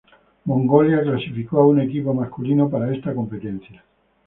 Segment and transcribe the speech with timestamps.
[0.45, 3.83] Mongolia clasificó a un equipo masculino para esta competencia.